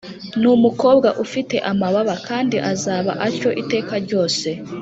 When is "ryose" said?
4.05-4.47